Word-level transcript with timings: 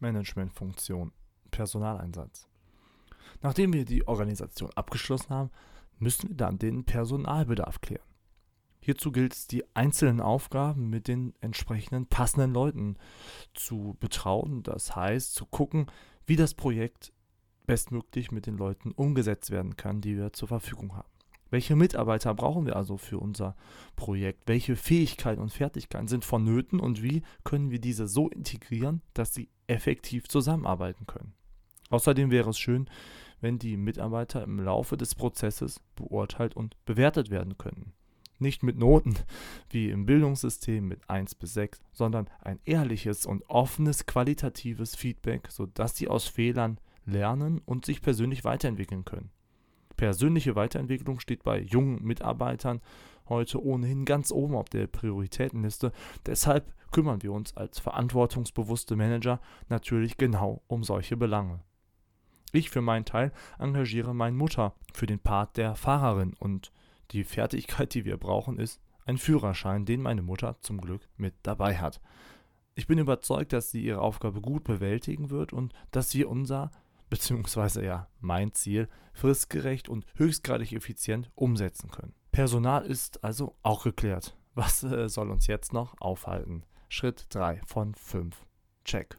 Managementfunktion, 0.00 1.12
Personaleinsatz. 1.50 2.48
Nachdem 3.42 3.72
wir 3.72 3.84
die 3.84 4.06
Organisation 4.06 4.70
abgeschlossen 4.74 5.30
haben, 5.30 5.50
müssen 5.98 6.30
wir 6.30 6.36
dann 6.36 6.58
den 6.58 6.84
Personalbedarf 6.84 7.80
klären. 7.80 8.04
Hierzu 8.80 9.10
gilt 9.10 9.32
es, 9.32 9.46
die 9.46 9.64
einzelnen 9.74 10.20
Aufgaben 10.20 10.88
mit 10.90 11.08
den 11.08 11.34
entsprechenden 11.40 12.06
passenden 12.06 12.52
Leuten 12.52 12.96
zu 13.52 13.96
betrauen. 13.98 14.62
Das 14.62 14.94
heißt, 14.94 15.34
zu 15.34 15.44
gucken, 15.44 15.86
wie 16.24 16.36
das 16.36 16.54
Projekt 16.54 17.12
bestmöglich 17.66 18.30
mit 18.30 18.46
den 18.46 18.56
Leuten 18.56 18.92
umgesetzt 18.92 19.50
werden 19.50 19.76
kann, 19.76 20.00
die 20.00 20.16
wir 20.16 20.32
zur 20.32 20.48
Verfügung 20.48 20.94
haben. 20.94 21.08
Welche 21.50 21.76
Mitarbeiter 21.76 22.34
brauchen 22.34 22.66
wir 22.66 22.76
also 22.76 22.96
für 22.96 23.18
unser 23.18 23.56
Projekt? 23.94 24.42
Welche 24.46 24.74
Fähigkeiten 24.74 25.40
und 25.40 25.52
Fertigkeiten 25.52 26.08
sind 26.08 26.24
vonnöten 26.24 26.80
und 26.80 27.02
wie 27.02 27.22
können 27.44 27.70
wir 27.70 27.80
diese 27.80 28.08
so 28.08 28.28
integrieren, 28.28 29.02
dass 29.14 29.32
sie 29.32 29.48
effektiv 29.68 30.28
zusammenarbeiten 30.28 31.06
können? 31.06 31.34
Außerdem 31.90 32.30
wäre 32.30 32.50
es 32.50 32.58
schön, 32.58 32.90
wenn 33.40 33.58
die 33.58 33.76
Mitarbeiter 33.76 34.42
im 34.42 34.58
Laufe 34.58 34.96
des 34.96 35.14
Prozesses 35.14 35.80
beurteilt 35.94 36.56
und 36.56 36.76
bewertet 36.84 37.30
werden 37.30 37.58
können. 37.58 37.92
Nicht 38.38 38.62
mit 38.62 38.76
Noten 38.76 39.14
wie 39.70 39.90
im 39.90 40.04
Bildungssystem 40.04 40.86
mit 40.86 41.08
1 41.08 41.36
bis 41.36 41.54
6, 41.54 41.80
sondern 41.92 42.28
ein 42.40 42.58
ehrliches 42.64 43.24
und 43.24 43.48
offenes 43.48 44.06
qualitatives 44.06 44.96
Feedback, 44.96 45.48
sodass 45.50 45.96
sie 45.96 46.08
aus 46.08 46.26
Fehlern 46.26 46.78
lernen 47.04 47.60
und 47.64 47.86
sich 47.86 48.02
persönlich 48.02 48.44
weiterentwickeln 48.44 49.04
können. 49.04 49.30
Persönliche 49.96 50.56
Weiterentwicklung 50.56 51.20
steht 51.20 51.42
bei 51.42 51.60
jungen 51.60 52.02
Mitarbeitern 52.02 52.80
heute 53.28 53.62
ohnehin 53.62 54.04
ganz 54.04 54.30
oben 54.30 54.54
auf 54.54 54.68
der 54.68 54.86
Prioritätenliste. 54.86 55.92
Deshalb 56.26 56.72
kümmern 56.92 57.22
wir 57.22 57.32
uns 57.32 57.56
als 57.56 57.78
verantwortungsbewusste 57.78 58.96
Manager 58.96 59.40
natürlich 59.68 60.16
genau 60.16 60.62
um 60.66 60.84
solche 60.84 61.16
Belange. 61.16 61.60
Ich 62.52 62.70
für 62.70 62.80
meinen 62.80 63.04
Teil 63.04 63.32
engagiere 63.58 64.14
meine 64.14 64.36
Mutter 64.36 64.74
für 64.94 65.06
den 65.06 65.18
Part 65.18 65.56
der 65.56 65.74
Fahrerin 65.74 66.34
und 66.38 66.72
die 67.10 67.24
Fertigkeit, 67.24 67.94
die 67.94 68.04
wir 68.04 68.16
brauchen, 68.16 68.58
ist 68.58 68.80
ein 69.04 69.18
Führerschein, 69.18 69.84
den 69.84 70.02
meine 70.02 70.22
Mutter 70.22 70.56
zum 70.60 70.80
Glück 70.80 71.08
mit 71.16 71.34
dabei 71.42 71.76
hat. 71.76 72.00
Ich 72.74 72.86
bin 72.86 72.98
überzeugt, 72.98 73.52
dass 73.52 73.70
sie 73.70 73.82
ihre 73.82 74.00
Aufgabe 74.00 74.40
gut 74.40 74.64
bewältigen 74.64 75.30
wird 75.30 75.52
und 75.52 75.72
dass 75.92 76.10
sie 76.10 76.24
unser, 76.24 76.70
beziehungsweise 77.08 77.84
ja 77.84 78.08
mein 78.20 78.52
Ziel, 78.52 78.88
fristgerecht 79.12 79.88
und 79.88 80.06
höchstgradig 80.14 80.72
effizient 80.72 81.30
umsetzen 81.34 81.90
können. 81.90 82.14
Personal 82.32 82.84
ist 82.84 83.24
also 83.24 83.56
auch 83.62 83.84
geklärt. 83.84 84.36
Was 84.54 84.82
äh, 84.82 85.08
soll 85.08 85.30
uns 85.30 85.46
jetzt 85.46 85.72
noch 85.72 86.00
aufhalten? 86.00 86.64
Schritt 86.88 87.26
3 87.30 87.60
von 87.66 87.94
5. 87.94 88.46
Check. 88.84 89.18